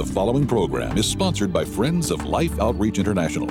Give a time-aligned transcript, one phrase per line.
[0.00, 3.46] The following program is sponsored by Friends of Life Outreach International.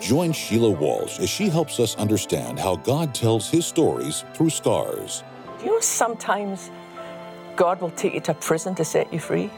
[0.00, 5.22] Join Sheila Walsh as she helps us understand how God tells his stories through scars.
[5.60, 6.72] You know sometimes
[7.54, 9.48] God will take you to prison to set you free?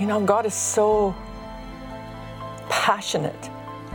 [0.00, 1.14] You know, God is so
[2.68, 3.50] passionate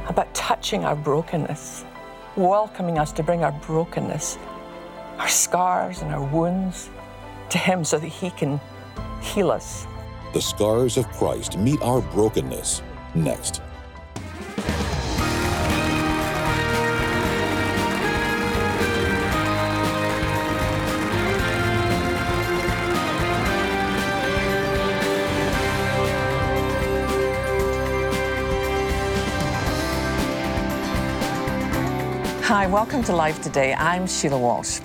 [0.07, 1.83] about touching our brokenness,
[2.37, 4.37] welcoming us to bring our brokenness,
[5.17, 6.89] our scars and our wounds
[7.49, 8.61] to Him so that He can
[9.21, 9.87] heal us.
[10.33, 12.81] The scars of Christ meet our brokenness.
[13.15, 13.61] Next.
[32.49, 33.75] Hi, welcome to Life Today.
[33.75, 34.79] I'm Sheila Walsh.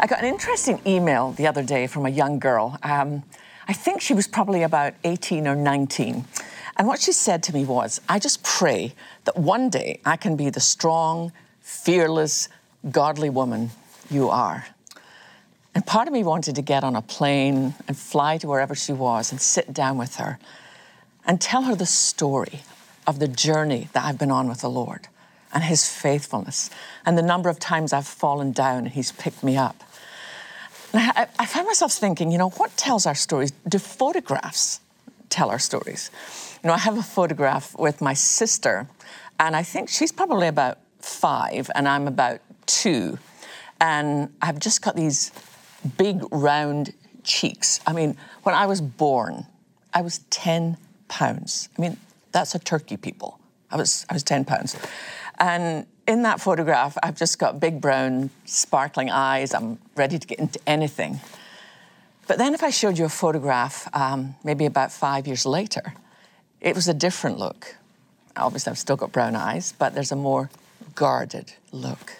[0.00, 2.76] I got an interesting email the other day from a young girl.
[2.82, 3.22] Um,
[3.68, 6.24] I think she was probably about 18 or 19.
[6.76, 10.36] And what she said to me was, I just pray that one day I can
[10.36, 12.48] be the strong, fearless,
[12.90, 13.70] godly woman
[14.10, 14.66] you are.
[15.74, 18.92] And part of me wanted to get on a plane and fly to wherever she
[18.92, 20.38] was and sit down with her
[21.26, 22.60] and tell her the story
[23.06, 25.08] of the journey that I've been on with the Lord
[25.52, 26.70] and his faithfulness
[27.04, 29.82] and the number of times I've fallen down and he's picked me up.
[30.98, 33.52] I, I found myself thinking, you know, what tells our stories?
[33.68, 34.80] Do photographs
[35.28, 36.10] tell our stories?
[36.62, 38.88] You know, I have a photograph with my sister,
[39.38, 43.18] and I think she's probably about five, and I'm about two.
[43.80, 45.32] And I've just got these
[45.98, 47.80] big round cheeks.
[47.86, 49.46] I mean, when I was born,
[49.92, 50.76] I was 10
[51.08, 51.68] pounds.
[51.76, 51.96] I mean,
[52.32, 53.38] that's a turkey, people.
[53.70, 54.76] I was, I was 10 pounds.
[55.38, 59.52] And in that photograph, I've just got big brown, sparkling eyes.
[59.54, 61.20] I'm ready to get into anything.
[62.26, 65.94] But then, if I showed you a photograph, um, maybe about five years later,
[66.60, 67.76] it was a different look.
[68.36, 70.50] Obviously, I've still got brown eyes, but there's a more
[70.94, 72.14] guarded look.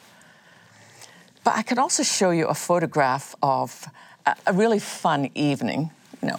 [1.45, 3.87] But I could also show you a photograph of
[4.47, 5.91] a really fun evening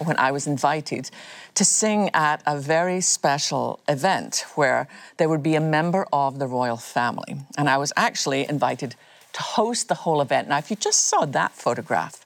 [0.04, 1.10] when I was invited
[1.54, 6.46] to sing at a very special event where there would be a member of the
[6.46, 7.36] royal family.
[7.56, 8.94] And I was actually invited
[9.32, 10.48] to host the whole event.
[10.48, 12.24] Now, if you just saw that photograph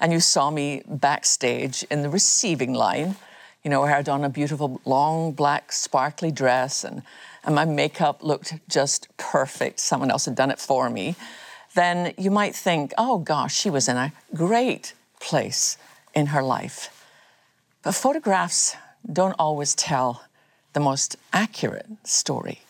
[0.00, 3.16] and you saw me backstage in the receiving line,
[3.62, 7.02] you know, where I'd on a beautiful long black sparkly dress and,
[7.44, 11.16] and my makeup looked just perfect, someone else had done it for me,
[11.74, 15.76] then you might think, oh gosh, she was in a great place
[16.14, 16.95] in her life.
[17.86, 18.74] But photographs
[19.12, 20.24] don't always tell
[20.72, 22.62] the most accurate story.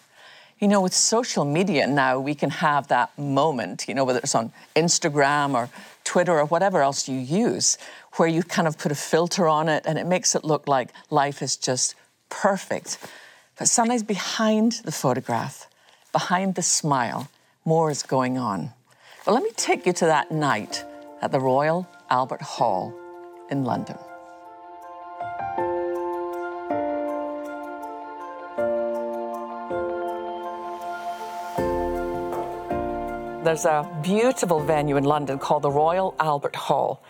[0.59, 4.34] You know, with social media now, we can have that moment, you know, whether it's
[4.34, 5.71] on Instagram or
[6.04, 7.78] Twitter or whatever else you use,
[8.16, 10.91] where you kind of put a filter on it and it makes it look like
[11.09, 11.94] life is just
[12.28, 12.98] perfect.
[13.59, 15.66] But sometimes behind the photograph,
[16.12, 17.31] behind the smile,
[17.65, 18.72] more is going on.
[19.25, 20.84] But let me take you to that night
[21.22, 22.93] at the Royal Albert Hall
[23.50, 23.97] in London.
[33.47, 37.01] There's a beautiful venue in London called the Royal Albert Hall.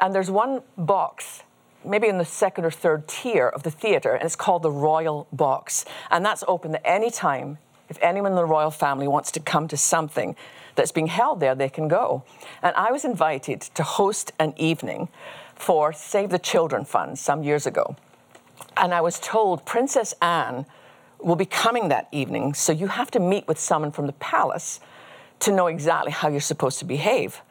[0.00, 1.42] And there's one box,
[1.84, 5.28] maybe in the second or third tier of the theatre, and it's called the Royal
[5.34, 5.84] Box.
[6.10, 7.58] And that's open at any time.
[7.90, 10.34] If anyone in the royal family wants to come to something
[10.76, 12.24] that's being held there, they can go.
[12.62, 15.10] And I was invited to host an evening
[15.54, 17.96] for Save the Children Fund some years ago.
[18.78, 20.64] And I was told Princess Anne
[21.18, 24.80] will be coming that evening, so you have to meet with someone from the palace
[25.40, 27.42] to know exactly how you're supposed to behave.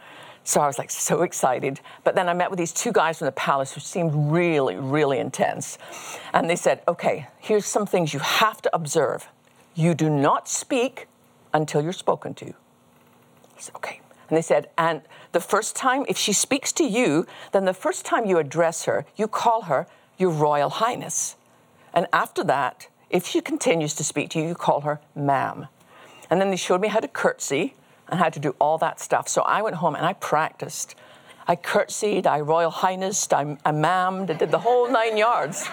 [0.44, 1.81] So I was like so excited.
[2.03, 5.18] But then I met with these two guys from the palace who seemed really, really
[5.18, 5.78] intense.
[6.34, 9.28] And they said, okay, here's some things you have to observe.
[9.74, 11.07] You do not speak
[11.53, 12.45] until you're spoken to.
[12.45, 14.01] I said, okay.
[14.29, 15.01] And they said, and
[15.31, 19.06] the first time, if she speaks to you, then the first time you address her,
[19.16, 19.88] you call her
[20.18, 21.36] your Royal Highness.
[21.94, 25.68] And after that, if she continues to speak to you, you call her ma'am.
[26.30, 27.75] And then they showed me how to curtsy
[28.10, 29.27] and how to do all that stuff.
[29.27, 30.95] So I went home and I practiced.
[31.48, 35.69] I curtsied, I Royal Highness, I, I mammed, I did the whole nine yards.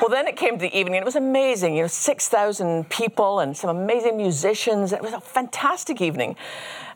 [0.00, 1.76] well, then it came to the evening, and it was amazing.
[1.76, 4.92] You know, 6,000 people and some amazing musicians.
[4.92, 6.34] It was a fantastic evening.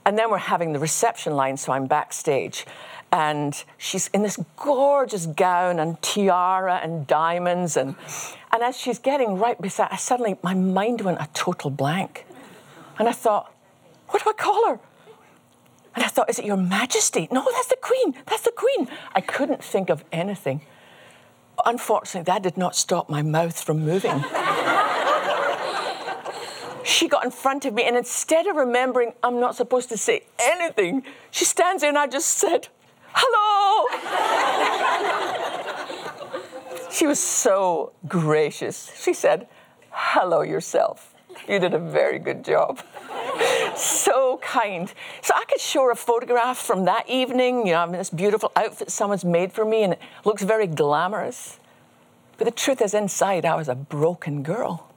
[0.05, 2.67] And then we're having the reception line, so I'm backstage.
[3.13, 7.77] And she's in this gorgeous gown and tiara and diamonds.
[7.77, 7.95] And,
[8.53, 12.27] and as she's getting right beside, I suddenly my mind went a total blank.
[12.99, 13.53] And I thought,
[14.09, 14.81] what do I call her?
[15.95, 17.29] And I thought, is it your majesty?
[17.31, 18.15] No, that's the queen.
[18.27, 18.89] That's the queen.
[19.15, 20.63] I couldn't think of anything.
[21.67, 24.11] unfortunately, that did not stop my mouth from moving.
[26.85, 30.23] she got in front of me, and instead of remembering I'm not supposed to say
[30.41, 32.69] anything, she stands there and I just said,
[33.15, 33.87] Hello!
[36.91, 38.91] she was so gracious.
[39.01, 39.47] She said,
[39.91, 41.12] Hello yourself.
[41.49, 42.81] You did a very good job.
[43.77, 44.93] so kind.
[45.23, 47.67] So I could show her a photograph from that evening.
[47.67, 50.67] You know, I'm in this beautiful outfit someone's made for me, and it looks very
[50.67, 51.59] glamorous.
[52.39, 54.93] But the truth is, inside, I was a broken girl.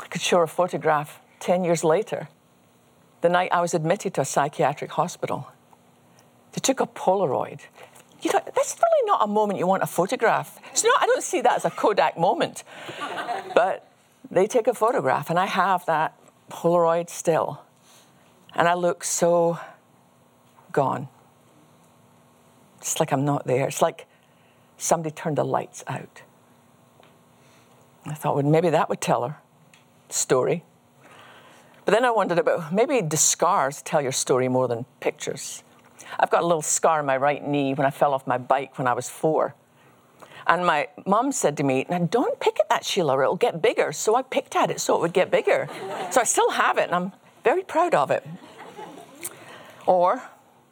[0.00, 2.28] I could show her a photograph 10 years later,
[3.20, 5.48] the night I was admitted to a psychiatric hospital.
[6.52, 7.60] They took a Polaroid.
[8.22, 10.58] You know, that's really not a moment you want a photograph.
[10.72, 12.64] It's not, I don't see that as a Kodak moment.
[13.54, 13.87] but
[14.30, 16.18] they take a photograph, and I have that
[16.50, 17.62] Polaroid still.
[18.54, 19.58] And I look so
[20.72, 21.08] gone.
[22.78, 23.66] It's like I'm not there.
[23.66, 24.06] It's like
[24.76, 26.22] somebody turned the lights out.
[28.06, 29.36] I thought, well, maybe that would tell her
[30.08, 30.64] story.
[31.84, 35.62] But then I wondered about maybe the scars tell your story more than pictures.
[36.18, 38.78] I've got a little scar on my right knee when I fell off my bike
[38.78, 39.54] when I was four.
[40.48, 43.60] And my mum said to me, Now don't pick at that, Sheila, or it'll get
[43.60, 43.92] bigger.
[43.92, 45.68] So I picked at it so it would get bigger.
[46.10, 47.12] so I still have it, and I'm
[47.44, 48.26] very proud of it.
[49.86, 50.22] Or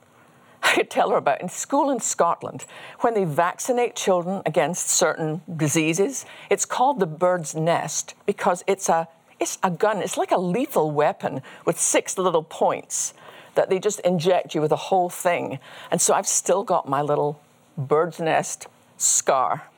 [0.62, 2.64] I could tell her about in school in Scotland,
[3.00, 9.08] when they vaccinate children against certain diseases, it's called the bird's nest because it's a,
[9.38, 9.98] it's a gun.
[10.00, 13.12] It's like a lethal weapon with six little points
[13.54, 15.58] that they just inject you with the whole thing.
[15.90, 17.40] And so I've still got my little
[17.76, 19.68] bird's nest scar.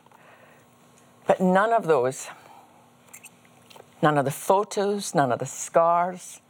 [1.26, 2.29] But none of those,
[4.03, 6.41] none of the photos, none of the scars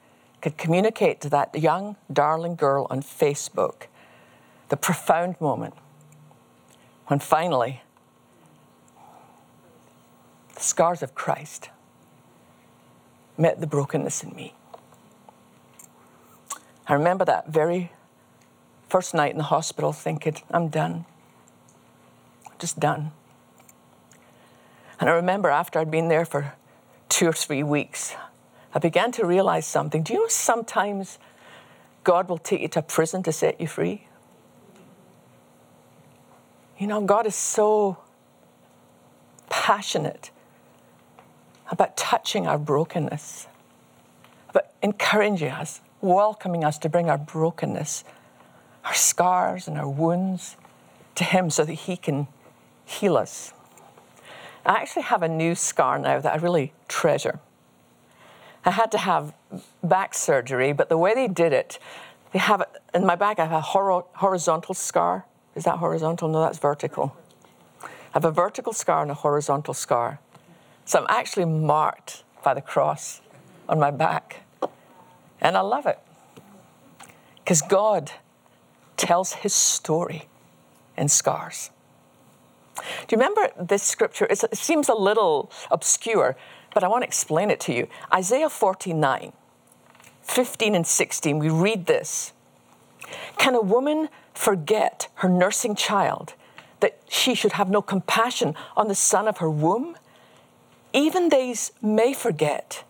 [0.41, 3.87] could communicate to that young, darling girl on Facebook
[4.69, 5.75] the profound moment
[7.07, 7.83] when finally
[10.55, 11.71] the scars of Christ
[13.37, 14.55] met the brokenness in me.
[16.87, 17.93] I remember that very
[18.89, 21.05] first night in the hospital thinking, I'm done
[22.59, 23.13] just done.
[25.01, 26.55] And I remember after I'd been there for
[27.09, 28.15] two or three weeks,
[28.75, 30.03] I began to realize something.
[30.03, 31.19] Do you know sometimes
[32.05, 34.07] God will take you to prison to set you free?
[36.79, 37.99] You know, God is so
[39.49, 40.31] passionate
[41.71, 43.47] about touching our brokenness,
[44.49, 48.05] about encouraging us, welcoming us to bring our brokenness,
[48.85, 50.57] our scars, and our wounds
[51.17, 52.29] to Him so that He can
[52.89, 53.53] heal us.
[54.65, 57.39] I actually have a new scar now that I really treasure.
[58.65, 59.35] I had to have
[59.83, 61.79] back surgery, but the way they did it,
[62.33, 63.39] they have it in my back.
[63.39, 65.27] I have a horizontal scar.
[65.55, 66.29] Is that horizontal?
[66.29, 67.17] No, that's vertical.
[67.83, 70.19] I have a vertical scar and a horizontal scar.
[70.85, 73.21] So I'm actually marked by the cross
[73.69, 74.43] on my back.
[75.41, 75.99] And I love it
[77.37, 78.11] because God
[78.97, 80.29] tells his story
[80.97, 81.71] in scars.
[83.07, 84.27] Do you remember this scripture?
[84.29, 86.37] It's, it seems a little obscure,
[86.75, 87.89] but I want to explain it to you.
[88.13, 89.33] Isaiah 49,
[90.23, 92.33] 15 and 16, we read this.
[93.39, 96.35] Can a woman forget her nursing child,
[96.81, 99.97] that she should have no compassion on the son of her womb?
[100.93, 102.85] Even these may forget,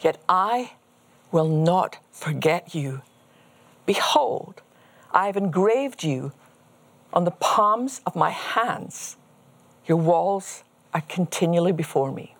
[0.00, 0.72] yet I
[1.30, 3.02] will not forget you.
[3.86, 4.62] Behold,
[5.10, 6.32] I have engraved you
[7.12, 9.16] on the palms of my hands.
[9.92, 12.34] Your walls are continually before me.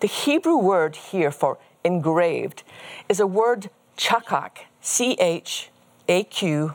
[0.00, 2.62] The Hebrew word here for engraved
[3.08, 5.70] is a word chakak, C H
[6.08, 6.74] A Q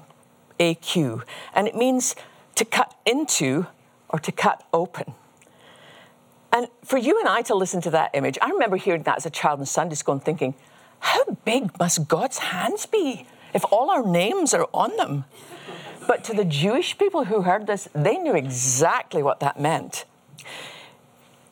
[0.59, 1.21] A Q,
[1.53, 2.15] and it means
[2.55, 3.67] to cut into
[4.09, 5.13] or to cut open.
[6.51, 9.27] And for you and I to listen to that image, I remember hearing that as
[9.27, 10.55] a child in Sunday school and thinking,
[11.01, 15.25] how big must God's hands be if all our names are on them?
[16.07, 20.05] But to the Jewish people who heard this, they knew exactly what that meant.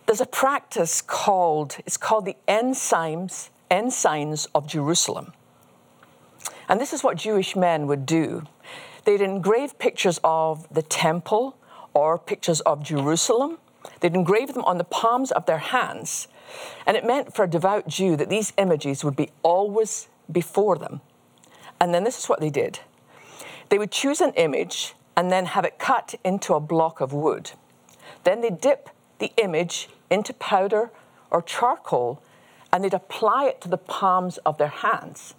[0.05, 5.34] There's a practice called, it's called the ensigns, ensigns of Jerusalem.
[6.67, 8.43] And this is what Jewish men would do.
[9.05, 11.58] They'd engrave pictures of the temple
[11.93, 13.58] or pictures of Jerusalem.
[14.00, 16.27] They'd engrave them on the palms of their hands.
[16.86, 21.01] And it meant for a devout Jew that these images would be always before them.
[21.79, 22.79] And then this is what they did
[23.72, 27.51] they would choose an image and then have it cut into a block of wood.
[28.25, 30.92] Then they'd dip the image into powder
[31.32, 32.22] or charcoal
[32.74, 35.36] and they'd apply it to the palms of their hands.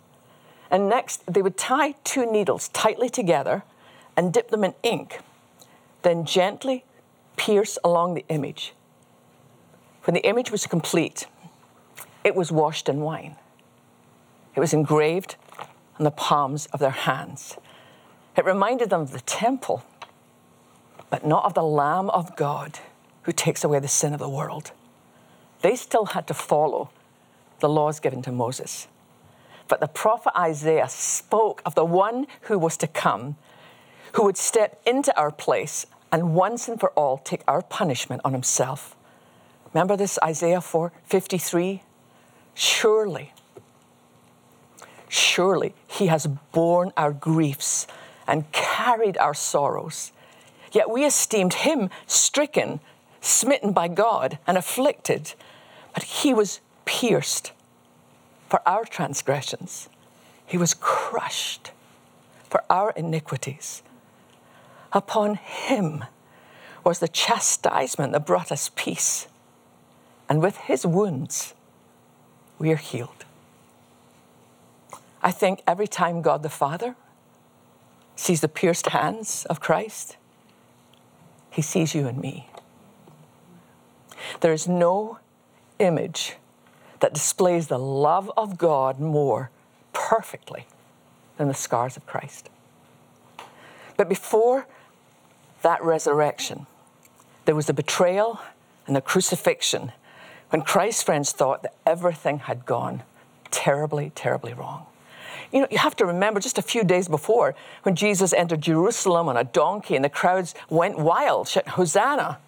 [0.71, 3.65] And next, they would tie two needles tightly together
[4.17, 5.19] and dip them in ink.
[6.01, 6.87] Then gently
[7.37, 8.73] pierce along the image.
[10.05, 11.27] When the image was complete,
[12.25, 13.37] it was washed in wine.
[14.55, 15.37] It was engraved
[15.99, 17.59] on the palms of their hands.
[18.37, 19.85] It reminded them of the temple,
[21.11, 22.79] but not of the Lamb of God
[23.23, 24.73] who takes away the sin of the world.
[25.61, 26.91] They still had to follow
[27.61, 28.89] the laws given to Moses.
[29.69, 33.37] But the prophet Isaiah spoke of the one who was to come,
[34.12, 38.33] who would step into our place and once and for all take our punishment on
[38.33, 38.97] himself.
[39.73, 41.83] Remember this Isaiah 4 53?
[42.55, 43.33] Surely,
[45.09, 47.87] surely he has borne our griefs
[48.26, 50.12] and carried our sorrows.
[50.73, 52.81] Yet we esteemed him stricken,
[53.21, 55.35] smitten by God, and afflicted.
[55.95, 57.52] But he was pierced
[58.49, 59.88] for our transgressions,
[60.45, 61.71] he was crushed
[62.50, 63.83] for our iniquities.
[64.93, 66.05] Upon him
[66.85, 69.26] was the chastisement that brought us peace,
[70.29, 71.55] and with his wounds,
[72.59, 73.25] we are healed.
[75.23, 76.95] I think every time God the Father
[78.16, 80.16] sees the pierced hands of Christ,
[81.50, 82.49] he sees you and me.
[84.40, 85.19] There is no
[85.78, 86.37] image
[87.00, 89.50] that displays the love of God more
[89.92, 90.66] perfectly
[91.37, 92.49] than the scars of Christ.
[93.97, 94.66] But before
[95.62, 96.66] that resurrection,
[97.45, 98.40] there was the betrayal
[98.87, 99.92] and the crucifixion
[100.50, 103.02] when Christ's friends thought that everything had gone
[103.50, 104.87] terribly, terribly wrong.
[105.52, 109.28] You know, you have to remember just a few days before when Jesus entered Jerusalem
[109.28, 112.38] on a donkey and the crowds went wild, shouting, Hosanna.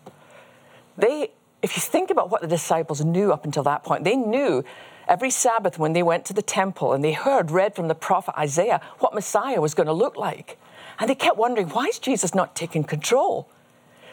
[0.96, 1.30] They
[1.64, 4.62] if you think about what the disciples knew up until that point, they knew
[5.08, 8.34] every Sabbath when they went to the temple and they heard read from the prophet
[8.38, 10.58] Isaiah what Messiah was going to look like.
[10.98, 13.48] And they kept wondering, why is Jesus not taking control?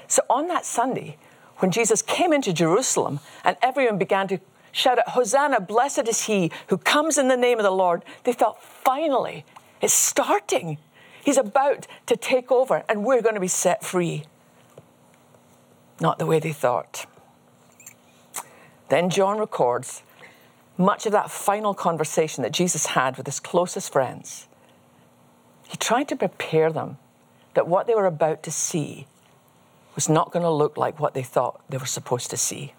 [0.08, 1.18] So on that Sunday,
[1.58, 4.40] when Jesus came into Jerusalem and everyone began to
[4.72, 8.34] shout out, Hosanna, blessed is he who comes in the name of the Lord, they
[8.34, 9.46] felt finally,
[9.82, 10.78] it's starting.
[11.24, 14.24] He's about to take over and we're going to be set free.
[16.00, 17.06] Not the way they thought.
[18.90, 20.04] Then John records
[20.78, 24.48] much of that final conversation that Jesus had with his closest friends.
[25.70, 26.98] He tried to prepare them
[27.54, 29.08] that what they were about to see
[29.96, 32.74] was not going to look like what they thought they were supposed to see.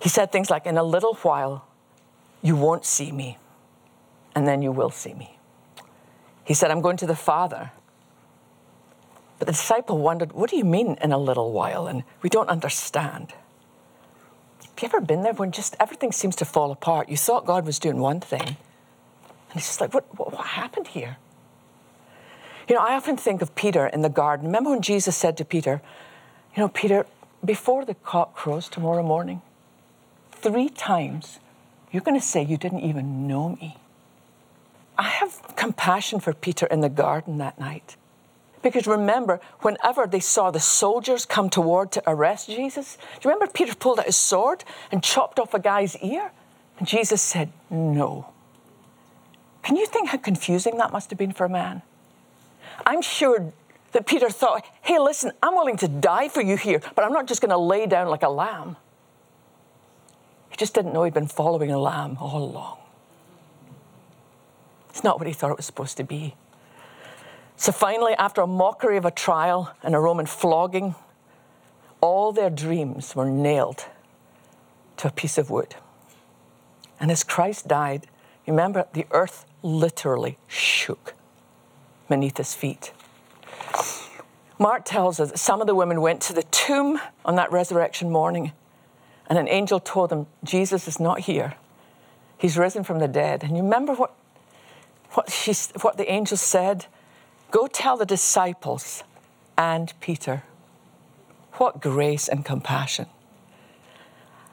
[0.00, 1.66] He said things like, In a little while,
[2.42, 3.38] you won't see me,
[4.34, 5.38] and then you will see me.
[6.44, 7.72] He said, I'm going to the Father.
[9.38, 11.86] But the disciple wondered, What do you mean in a little while?
[11.86, 13.32] And we don't understand.
[14.62, 17.08] Have you ever been there when just everything seems to fall apart?
[17.08, 20.88] You thought God was doing one thing, and it's just like, what, what, what happened
[20.88, 21.16] here?
[22.68, 24.46] You know, I often think of Peter in the garden.
[24.46, 25.80] Remember when Jesus said to Peter,
[26.54, 27.06] You know, Peter,
[27.44, 29.42] before the cock crows tomorrow morning,
[30.42, 31.38] three times
[31.90, 33.76] you're going to say you didn't even know me.
[34.96, 37.96] I have compassion for Peter in the garden that night.
[38.62, 43.50] Because remember, whenever they saw the soldiers come toward to arrest Jesus, do you remember
[43.52, 46.32] Peter pulled out his sword and chopped off a guy's ear?
[46.78, 48.32] And Jesus said, No.
[49.62, 51.82] Can you think how confusing that must have been for a man?
[52.84, 53.52] I'm sure
[53.92, 57.26] that Peter thought, hey, listen, I'm willing to die for you here, but I'm not
[57.26, 58.76] just going to lay down like a lamb.
[60.50, 62.78] He just didn't know he'd been following a lamb all along.
[64.90, 66.34] It's not what he thought it was supposed to be.
[67.56, 70.94] So finally, after a mockery of a trial and a Roman flogging,
[72.00, 73.84] all their dreams were nailed
[74.98, 75.74] to a piece of wood.
[77.00, 78.06] And as Christ died,
[78.46, 81.14] remember, the earth literally shook
[82.08, 82.92] beneath his feet.
[84.58, 88.10] Mark tells us that some of the women went to the tomb on that resurrection
[88.10, 88.52] morning,
[89.28, 91.54] and an angel told them, Jesus is not here.
[92.38, 93.44] He's risen from the dead.
[93.44, 94.14] And you remember what,
[95.12, 96.86] what, she, what the angel said?
[97.50, 99.04] Go tell the disciples
[99.56, 100.44] and Peter.
[101.54, 103.06] What grace and compassion.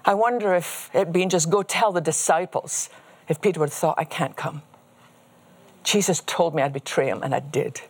[0.03, 2.89] I wonder if it being just go tell the disciples,
[3.27, 4.61] if Peter would have thought, I can't come.
[5.83, 7.81] Jesus told me I'd betray him, and I did.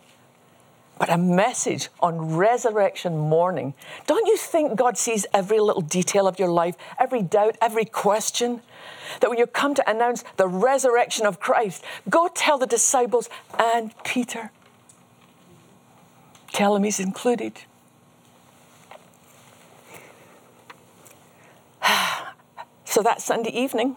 [0.98, 3.74] But a message on resurrection morning.
[4.06, 8.62] Don't you think God sees every little detail of your life, every doubt, every question?
[9.20, 13.92] That when you come to announce the resurrection of Christ, go tell the disciples and
[14.04, 14.50] Peter.
[16.52, 17.60] Tell him he's included.
[22.86, 23.96] so that Sunday evening,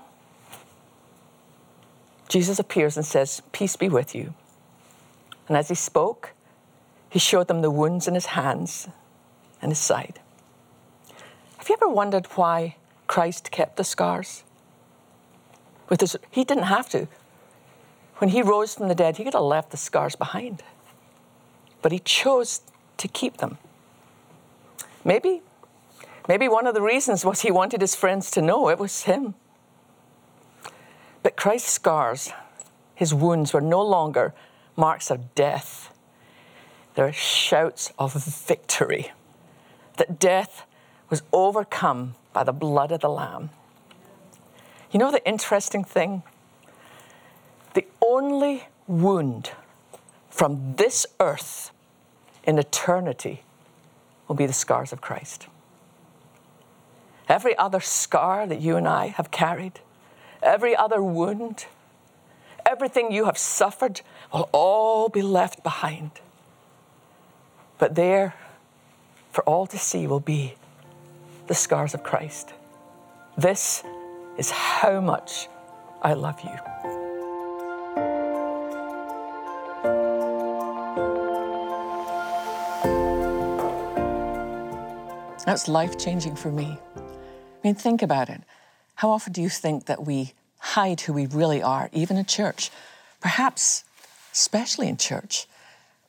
[2.27, 4.33] Jesus appears and says, Peace be with you.
[5.47, 6.33] And as he spoke,
[7.09, 8.87] he showed them the wounds in his hands
[9.61, 10.19] and his side.
[11.57, 12.75] Have you ever wondered why
[13.07, 14.43] Christ kept the scars?
[15.89, 17.07] With his, he didn't have to.
[18.17, 20.61] When he rose from the dead, he could have left the scars behind.
[21.81, 22.61] But he chose
[22.97, 23.57] to keep them.
[25.03, 25.41] Maybe,
[26.27, 29.35] maybe one of the reasons was he wanted his friends to know it was him.
[31.23, 32.31] But Christ's scars,
[32.93, 34.33] his wounds, were no longer
[34.75, 35.88] marks of death.
[36.99, 39.13] They're shouts of victory.
[39.95, 40.65] That death
[41.09, 43.51] was overcome by the blood of the Lamb.
[44.91, 46.23] You know the interesting thing?
[47.73, 49.51] The only wound
[50.29, 51.71] from this earth
[52.43, 53.43] in eternity
[54.27, 55.47] will be the scars of Christ.
[57.29, 59.79] Every other scar that you and I have carried,
[60.43, 61.65] every other wound,
[62.65, 64.01] everything you have suffered
[64.33, 66.11] will all be left behind.
[67.79, 68.35] But there,
[69.31, 70.53] for all to see, will be
[71.47, 72.53] the scars of Christ.
[73.37, 73.83] This
[74.37, 75.47] is how much
[76.01, 76.57] I love you.
[85.45, 86.77] That's life changing for me.
[86.95, 87.01] I
[87.63, 88.41] mean, think about it.
[88.95, 92.69] How often do you think that we hide who we really are, even in church?
[93.21, 93.85] Perhaps,
[94.33, 95.47] especially in church.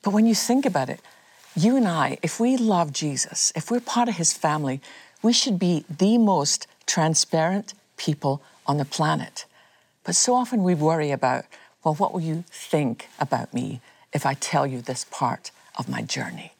[0.02, 1.00] But when you think about it,
[1.56, 4.80] you and I, if we love Jesus, if we're part of his family,
[5.22, 9.44] we should be the most transparent people on the planet.
[10.04, 11.44] But so often we worry about,
[11.84, 13.80] well, what will you think about me
[14.12, 16.52] if I tell you this part of my journey?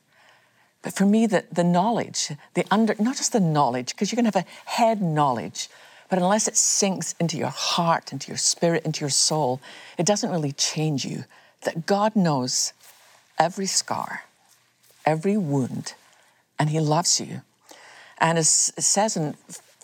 [0.82, 4.24] But for me, the, the knowledge, the under, not just the knowledge, because you can
[4.24, 5.68] have a head knowledge,
[6.08, 9.60] but unless it sinks into your heart, into your spirit, into your soul,
[9.98, 11.24] it doesn't really change you.
[11.62, 12.72] That God knows
[13.38, 14.24] every scar,
[15.10, 15.94] every wound,
[16.58, 17.42] and He loves you.
[18.18, 19.34] And it says in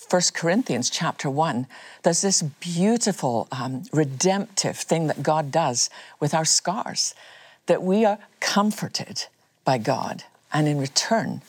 [0.09, 1.67] 1 Corinthians chapter 1,
[2.05, 7.15] there's this beautiful um, redemptive thing that God does with our scars,
[7.67, 9.25] that we are comforted
[9.65, 11.43] by God and in return,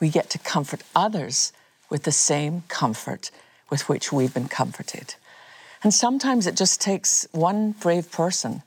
[0.00, 1.52] we get to comfort others
[1.90, 3.30] with the same comfort
[3.70, 5.14] with which we've been comforted.
[5.82, 8.62] And sometimes it just takes one brave person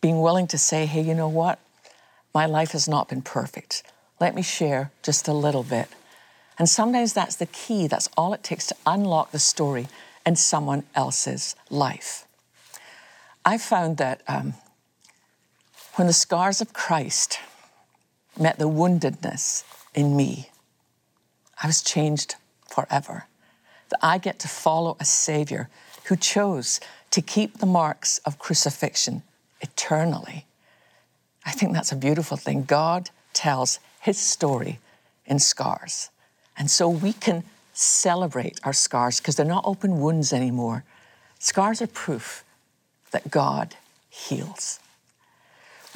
[0.00, 1.58] being willing to say, hey, you know what?
[2.36, 3.82] My life has not been perfect.
[4.20, 5.88] Let me share just a little bit.
[6.58, 9.88] And sometimes that's the key, that's all it takes to unlock the story
[10.26, 12.26] in someone else's life.
[13.42, 14.52] I found that um,
[15.94, 17.38] when the scars of Christ
[18.38, 20.50] met the woundedness in me,
[21.62, 22.34] I was changed
[22.68, 23.24] forever.
[23.88, 25.70] That I get to follow a Savior
[26.08, 26.80] who chose
[27.12, 29.22] to keep the marks of crucifixion
[29.62, 30.44] eternally.
[31.46, 32.64] I think that's a beautiful thing.
[32.64, 34.80] God tells his story
[35.24, 36.10] in scars.
[36.58, 40.84] And so we can celebrate our scars because they're not open wounds anymore.
[41.38, 42.44] Scars are proof
[43.12, 43.76] that God
[44.10, 44.80] heals.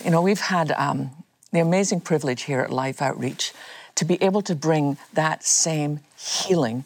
[0.05, 1.11] You know, we've had um,
[1.53, 3.53] the amazing privilege here at Life Outreach
[3.97, 6.85] to be able to bring that same healing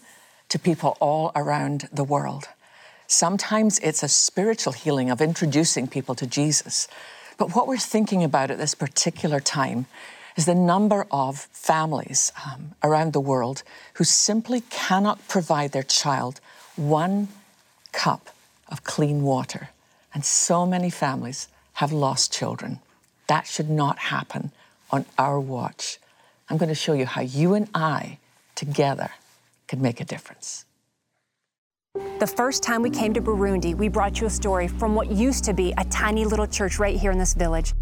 [0.49, 2.49] to people all around the world.
[3.07, 6.89] Sometimes it's a spiritual healing of introducing people to Jesus.
[7.37, 9.87] But what we're thinking about at this particular time
[10.37, 13.63] is the number of families um, around the world
[13.95, 16.41] who simply cannot provide their child
[16.77, 17.29] one
[17.93, 18.31] cup
[18.69, 19.71] of clean water.
[20.13, 22.81] And so many families have lost children.
[23.27, 24.53] That should not happen
[24.91, 25.99] on our watch.
[26.49, 28.19] I'm going to show you how you and I
[28.55, 29.11] together
[29.67, 30.65] can make a difference.
[32.25, 35.45] The first time we came to Burundi, we brought you a story from what used
[35.45, 37.75] to be a tiny little church right here in this village.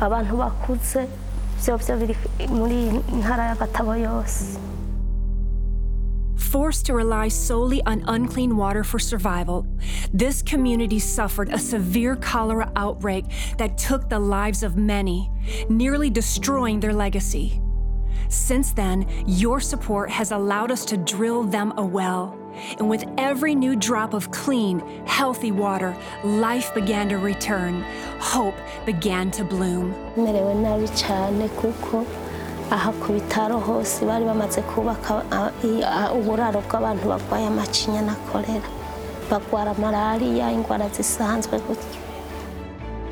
[0.00, 1.00] abantu bakuze
[2.00, 2.16] biri
[2.48, 2.78] muri
[3.20, 4.56] ntara y'agatabo yose
[6.40, 9.66] Forced to rely solely on unclean water for survival,
[10.12, 13.26] this community suffered a severe cholera outbreak
[13.58, 15.30] that took the lives of many,
[15.68, 17.60] nearly destroying their legacy.
[18.28, 22.36] Since then, your support has allowed us to drill them a well.
[22.78, 27.82] And with every new drop of clean, healthy water, life began to return.
[28.18, 29.94] Hope began to bloom.
[32.70, 35.12] Aha ku bitaro hose bari bamaze kubaka
[36.18, 38.14] uburaro bw'abantu barwaye amacinya na
[39.82, 42.00] malariya indwara zisanzwe gutyo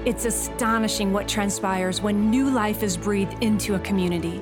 [0.04, 4.40] It's astonishing what transpires when new life is breathed into a community.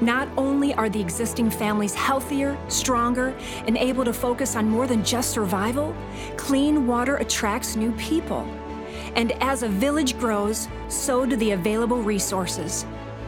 [0.00, 3.32] Not only are the existing families healthier, stronger,
[3.66, 5.94] and able to focus on more than just survival,
[6.36, 8.42] clean water attracts new people.
[9.14, 12.84] And as a village grows, so do the available resources.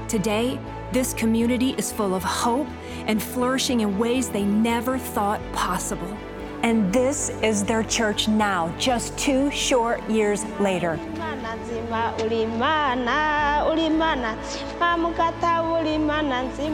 [0.09, 0.59] Today,
[0.92, 2.66] this community is full of hope
[3.07, 6.16] and flourishing in ways they never thought possible.
[6.62, 10.98] And this is their church now, just two short years later.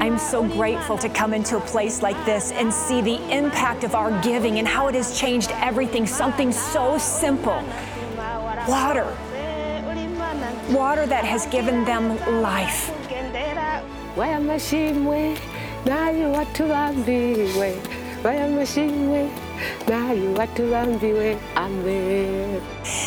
[0.00, 3.94] I'm so grateful to come into a place like this and see the impact of
[3.94, 6.07] our giving and how it has changed everything.
[6.07, 7.62] Something so simple
[8.68, 9.16] water.
[10.70, 12.90] Water that has given them life.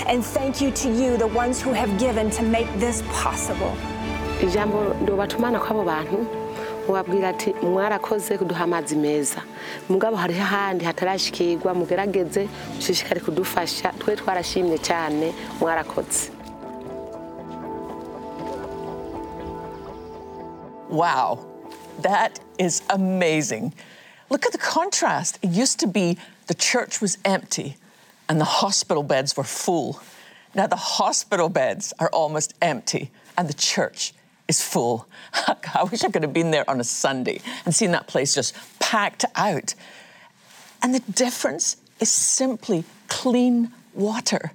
[0.08, 3.74] And thank you to you, the ones who have given to make this possible.
[4.44, 6.26] ijambo ndobatumana kw'abo bantu
[6.88, 9.42] mubabwira ati mwarakoze kuduha amazi meza.
[9.90, 13.92] Mugabo hariho ahandi hatarashikirwa mugerageze mushishikare kudufasha.
[14.00, 16.32] Twe twarashimye cyane mwarakoze
[20.90, 21.46] Wow,
[22.02, 23.74] that is amazing.
[24.30, 25.38] Look at the contrast.
[25.44, 27.78] It used to be the church was empty
[28.28, 30.02] and the hospital beds were full.
[30.56, 34.14] Now the hospital beds are almost empty and the church
[34.48, 35.08] is full.
[35.48, 38.56] I wish I could have been there on a Sunday and seen that place just
[38.80, 39.76] packed out.
[40.82, 44.54] And the difference is simply clean water.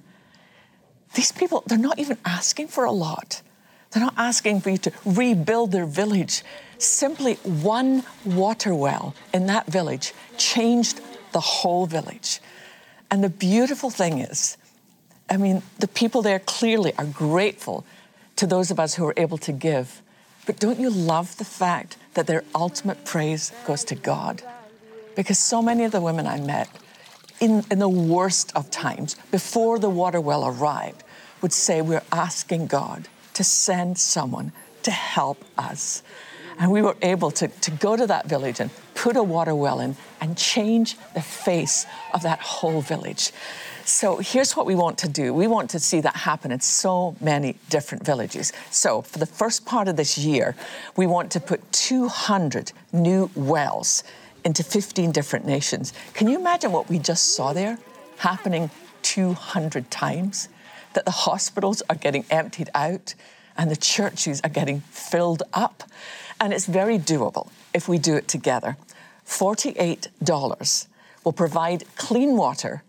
[1.13, 3.41] These people, they're not even asking for a lot.
[3.95, 6.43] They're not asking for you to rebuild their village.
[6.77, 10.99] Simply one water well in that village changed
[11.31, 12.41] the whole village.
[13.09, 14.57] And the beautiful thing is,
[15.29, 17.85] I mean, the people there clearly are grateful
[18.35, 20.01] to those of us who are able to give.
[20.45, 24.43] But don't you love the fact that their ultimate praise goes to God?
[25.15, 26.67] Because so many of the women I met,
[27.39, 31.01] in, in the worst of times, before the water well arrived,
[31.41, 34.51] would say, We're asking God to send someone
[34.83, 36.03] to help us.
[36.57, 39.79] And we were able to, to go to that village and put a water well
[39.79, 43.31] in and change the face of that whole village.
[43.83, 45.33] So here's what we want to do.
[45.33, 48.51] We want to see that happen in so many different villages.
[48.71, 50.55] So for the first part of this year,
[50.95, 54.03] we want to put 200 new wells
[54.43, 55.93] into 15 different nations.
[56.13, 57.77] Can you imagine what we just saw there
[58.17, 58.71] happening
[59.03, 60.49] 200 times?
[60.95, 63.13] That the hospitals are getting emptied out
[63.57, 65.83] and the churches are getting filled up.
[66.41, 68.77] And it's very doable if we do it together.
[69.25, 70.87] $48
[71.23, 72.83] will provide clean water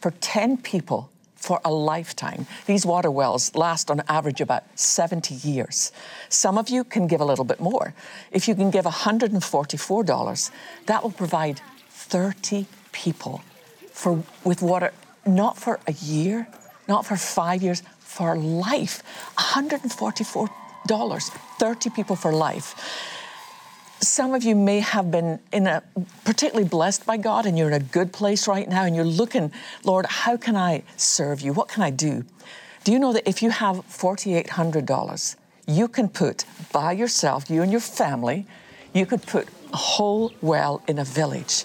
[0.00, 1.10] for 10 people
[1.42, 2.46] for a lifetime.
[2.66, 5.90] These water wells last on average about 70 years.
[6.28, 7.94] Some of you can give a little bit more.
[8.30, 10.50] If you can give $144,
[10.86, 13.42] that will provide 30 people
[13.90, 14.92] for, with water,
[15.26, 16.46] not for a year,
[16.92, 19.02] not for five years, for life.
[19.38, 22.68] $144, 30 people for life.
[24.00, 25.82] Some of you may have been in a
[26.24, 29.52] particularly blessed by God and you're in a good place right now and you're looking,
[29.84, 31.54] Lord, how can I serve you?
[31.54, 32.24] What can I do?
[32.84, 37.72] Do you know that if you have $4,800, you can put by yourself, you and
[37.72, 38.44] your family,
[38.92, 41.64] you could put a whole well in a village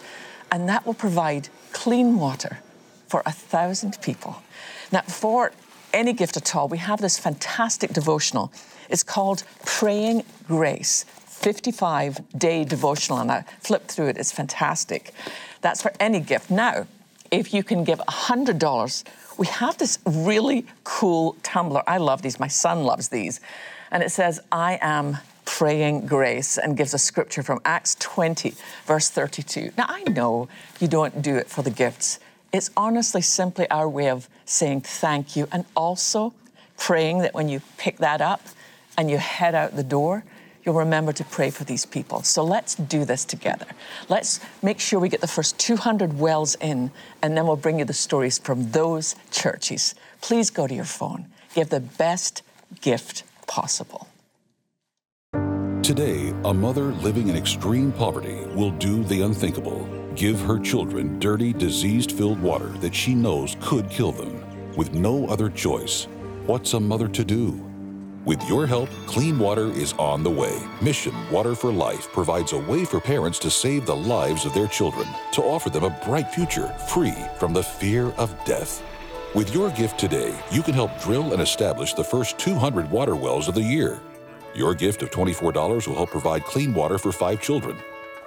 [0.53, 2.59] and that will provide clean water
[3.07, 4.43] for a thousand people.
[4.91, 5.51] Now, for
[5.93, 8.51] any gift at all, we have this fantastic devotional.
[8.89, 11.05] It's called Praying Grace.
[11.37, 14.17] 55 day devotional, and I flipped through it.
[14.17, 15.13] It's fantastic.
[15.61, 16.49] That's for any gift.
[16.49, 16.87] Now,
[17.29, 19.03] if you can give $100,
[19.37, 21.83] we have this really cool tumbler.
[21.85, 22.39] I love these.
[22.39, 23.39] My son loves these.
[23.91, 28.53] And it says, I am praying grace, and gives a scripture from Acts 20,
[28.85, 29.71] verse 32.
[29.77, 32.19] Now, I know you don't do it for the gifts.
[32.53, 36.33] It's honestly simply our way of saying thank you and also
[36.77, 38.41] praying that when you pick that up
[38.97, 40.23] and you head out the door,
[40.63, 42.23] you'll remember to pray for these people.
[42.23, 43.67] So let's do this together.
[44.09, 47.85] Let's make sure we get the first 200 wells in, and then we'll bring you
[47.85, 49.95] the stories from those churches.
[50.21, 51.27] Please go to your phone.
[51.53, 52.43] Give the best
[52.81, 54.07] gift possible.
[55.83, 61.53] Today, a mother living in extreme poverty will do the unthinkable give her children dirty,
[61.53, 64.43] disease filled water that she knows could kill them.
[64.75, 66.05] With no other choice,
[66.47, 67.63] what's a mother to do?
[68.25, 70.59] With your help, clean water is on the way.
[70.81, 74.67] Mission Water for Life provides a way for parents to save the lives of their
[74.67, 78.83] children, to offer them a bright future free from the fear of death.
[79.35, 83.47] With your gift today, you can help drill and establish the first 200 water wells
[83.47, 84.01] of the year.
[84.55, 87.77] Your gift of $24 will help provide clean water for five children.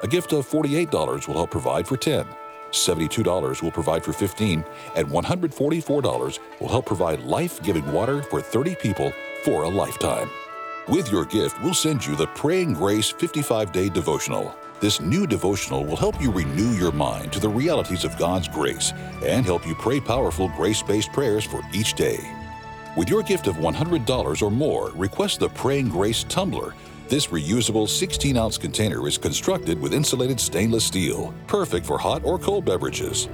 [0.02, 2.24] A gift of $48 will help provide for 10.
[2.70, 4.64] $72 will provide for 15,
[4.96, 9.12] and $144 will help provide life giving water for 30 people
[9.44, 10.30] for a lifetime.
[10.88, 14.56] With your gift, we'll send you the Praying Grace 55 day devotional.
[14.80, 18.94] This new devotional will help you renew your mind to the realities of God's grace
[19.22, 22.18] and help you pray powerful grace based prayers for each day.
[22.96, 26.74] With your gift of $100 or more, request the Praying Grace Tumbler.
[27.10, 32.38] This reusable 16 ounce container is constructed with insulated stainless steel, perfect for hot or
[32.38, 33.28] cold beverages.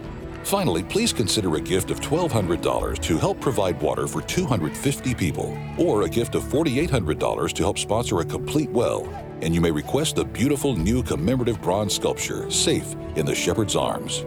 [0.45, 6.05] Finally, please consider a gift of $1,200 to help provide water for 250 people, or
[6.05, 9.07] a gift of $4,800 to help sponsor a complete well.
[9.43, 14.25] And you may request the beautiful new commemorative bronze sculpture, Safe in the Shepherd's Arms.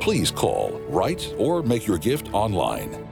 [0.00, 3.07] Please call, write, or make your gift online.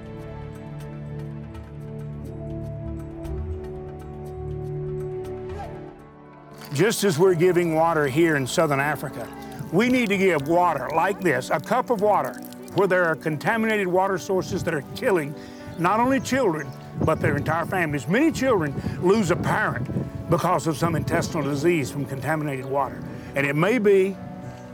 [6.72, 9.29] Just as we're giving water here in Southern Africa,
[9.72, 12.35] we need to give water like this, a cup of water,
[12.74, 15.35] where there are contaminated water sources that are killing
[15.79, 16.68] not only children,
[17.02, 18.09] but their entire families.
[18.09, 19.88] Many children lose a parent
[20.31, 23.02] because of some intestinal disease from contaminated water.
[23.35, 24.16] And it may be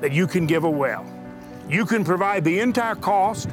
[0.01, 1.07] that you can give a well.
[1.69, 3.49] You can provide the entire cost,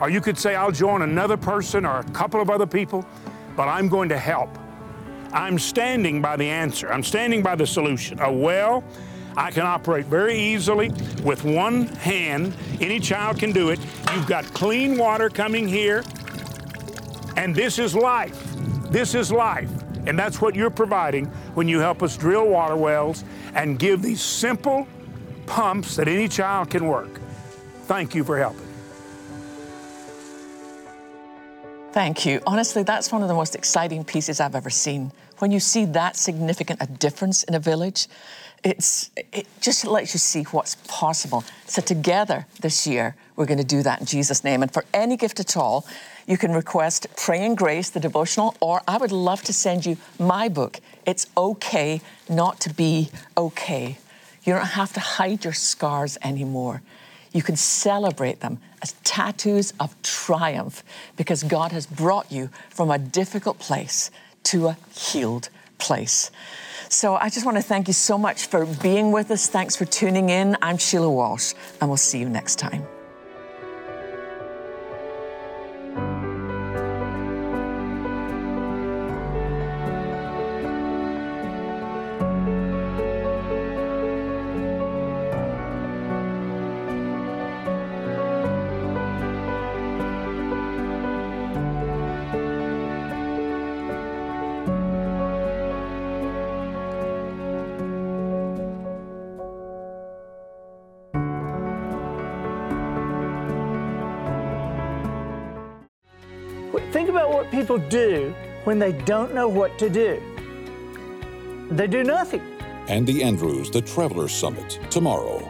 [0.00, 3.06] or you could say, I'll join another person or a couple of other people,
[3.56, 4.50] but I'm going to help.
[5.34, 6.90] I'm standing by the answer.
[6.90, 8.20] I'm standing by the solution.
[8.20, 8.84] A well
[9.36, 10.90] I can operate very easily
[11.24, 12.54] with one hand.
[12.80, 13.80] Any child can do it.
[14.12, 16.04] You've got clean water coming here,
[17.36, 18.40] and this is life.
[18.90, 19.70] This is life.
[20.06, 24.22] And that's what you're providing when you help us drill water wells and give these
[24.22, 24.86] simple
[25.46, 27.20] pumps that any child can work.
[27.86, 28.63] Thank you for helping.
[31.94, 32.40] Thank you.
[32.44, 35.12] Honestly, that's one of the most exciting pieces I've ever seen.
[35.38, 38.08] When you see that significant a difference in a village,
[38.64, 41.44] it's it just lets you see what's possible.
[41.66, 44.60] So together this year, we're going to do that in Jesus' name.
[44.60, 45.86] And for any gift at all,
[46.26, 50.48] you can request Praying Grace, the devotional, or I would love to send you my
[50.48, 50.80] book.
[51.06, 53.98] It's okay not to be okay.
[54.42, 56.82] You don't have to hide your scars anymore.
[57.34, 60.82] You can celebrate them as tattoos of triumph
[61.16, 64.10] because God has brought you from a difficult place
[64.44, 66.30] to a healed place.
[66.88, 69.48] So I just want to thank you so much for being with us.
[69.48, 70.56] Thanks for tuning in.
[70.62, 72.86] I'm Sheila Walsh, and we'll see you next time.
[107.14, 110.20] About what people do when they don't know what to do.
[111.70, 112.42] They do nothing.
[112.88, 115.48] Andy Andrews, the Traveler Summit, tomorrow.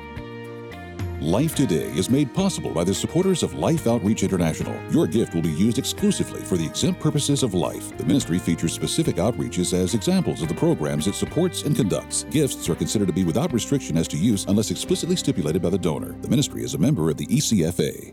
[1.21, 4.79] Life Today is made possible by the supporters of Life Outreach International.
[4.93, 7.97] Your gift will be used exclusively for the exempt purposes of life.
[7.97, 12.25] The ministry features specific outreaches as examples of the programs it supports and conducts.
[12.25, 15.79] Gifts are considered to be without restriction as to use unless explicitly stipulated by the
[15.79, 16.13] donor.
[16.21, 18.13] The ministry is a member of the ECFA.